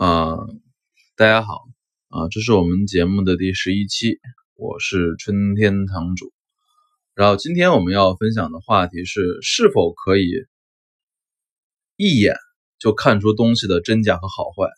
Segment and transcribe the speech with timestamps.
[0.00, 0.34] 啊，
[1.14, 1.68] 大家好
[2.08, 4.18] 啊，这是我们节目的第十一期，
[4.54, 6.32] 我是春天堂主。
[7.14, 10.26] 然后今天我们要分享的话题是：是否可以
[11.96, 12.34] 一眼
[12.78, 14.70] 就看出东西的真假和好坏？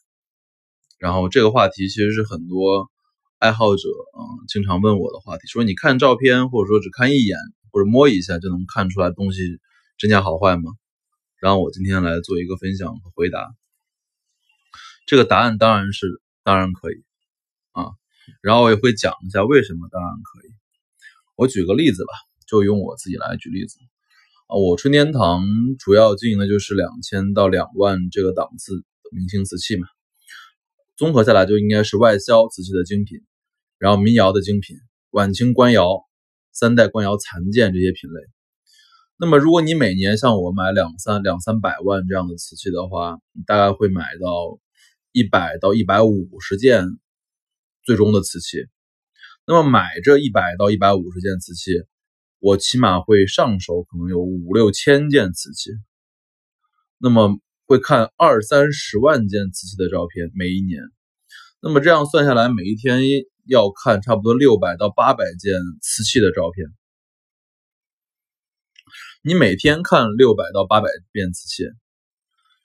[0.99, 2.91] 然后这个话题其实是很多
[3.39, 7.39] 爱好者啊经常问我的话题，说你看照片或者说只看一眼
[7.71, 9.39] 或者摸一下就能看出来东西
[9.99, 10.73] 真假好坏吗？
[11.39, 13.55] 然后我今天来做一个分享和回答。
[15.05, 16.95] 这个答案当然是当然可以
[17.73, 17.91] 啊，
[18.41, 20.51] 然后我也会讲一下为什么当然可以。
[21.37, 22.13] 我举个例子吧，
[22.47, 23.79] 就用我自己来举例子
[24.47, 24.55] 啊。
[24.57, 25.45] 我春天堂
[25.79, 29.87] 主要经营的就是两千到两万这个档次的明清瓷器嘛，
[30.97, 33.19] 综合下来就应该是外销瓷器的精品，
[33.79, 34.77] 然后民窑的精品，
[35.11, 36.05] 晚清官窑、
[36.53, 38.21] 三代官窑残件这些品类。
[39.17, 44.61] 那么如果你每年像我买两三两三百万这样的瓷器的话，你大概会买到。
[45.13, 46.87] 一百到一百五十件
[47.85, 48.67] 最终的瓷器，
[49.47, 51.85] 那么买这一百到一百五十件瓷器，
[52.39, 55.71] 我起码会上手可能有五六千件瓷器，
[56.97, 60.81] 那么会看二三十万件瓷器的照片，每一年，
[61.61, 63.03] 那么这样算下来，每一天
[63.45, 66.67] 要看差不多六百到八百件瓷器的照片。
[69.23, 71.65] 你每天看六百到八百遍瓷器，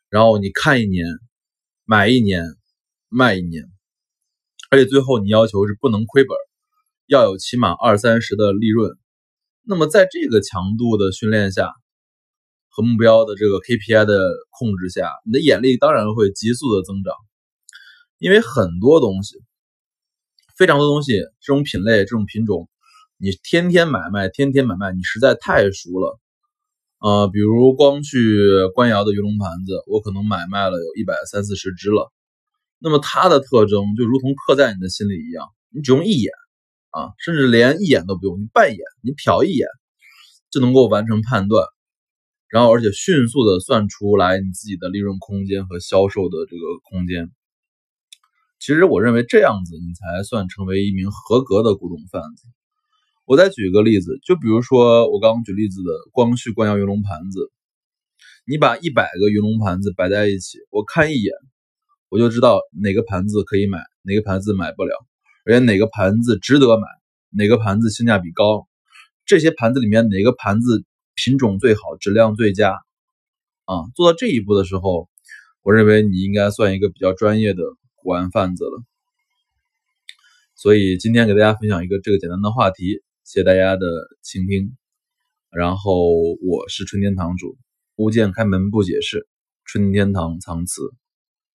[0.10, 1.06] 然后你看一年。
[1.90, 2.44] 买一年，
[3.08, 3.64] 卖一年，
[4.70, 6.36] 而且最后你要求是不能亏本，
[7.06, 8.92] 要有起码二三十的利润。
[9.64, 11.72] 那么在这个强度的训练下
[12.68, 17.16] 和目标的这个 KPI 的控制下，你的眼力当然会急速的增长。
[18.18, 19.38] 因为很多东西，
[20.58, 22.70] 非常多东西，这种品类、这种品种，
[23.16, 26.20] 你天天买卖，天天买卖，你实在太熟了。
[27.08, 28.20] 呃，比如光去
[28.76, 32.12] 官窑的鱼龙盘子，我可能买卖了有一百三四十只了。
[32.80, 36.34] 那么它的特征就如同刻在你的心里一样，你只用一眼
[36.90, 39.70] 啊，甚至连一眼都不用，你半眼，你瞟一眼
[40.52, 41.66] 就能够完成判断，
[42.50, 47.32] 然后而且迅速的算出来你自己的利润空间和销售的这个空间。
[48.60, 52.44] 其实我认为这样子你才算成为一名合格的古董贩子。
[53.28, 57.52] 我再举一个例子，就比如说我刚刚举例子的光绪官窑云龙盘子，
[58.46, 61.34] 你把一百个云龙盘子摆在一起，我看一眼，
[62.08, 64.96] 我就知道哪个盘子可以买，哪个盘子买不了，
[65.46, 66.88] 而且哪个盘子值得买，
[67.32, 68.66] 哪个盘子性价比高，
[69.26, 72.80] 这些盘子里面哪个盘子品种最好，质量最佳，
[73.66, 75.10] 啊，做到这一步的时候，
[75.64, 77.62] 我认为你应该算一个比较专业的
[77.96, 78.82] 古玩贩子了。
[80.56, 83.04] 所以今天给大家分享一个这个简单的话题。
[83.28, 83.86] 谢谢大家的
[84.22, 84.78] 倾听，
[85.52, 86.14] 然后
[86.48, 87.58] 我是春天堂主，
[87.98, 89.28] 物件开门不解释，
[89.66, 90.82] 春天堂藏词。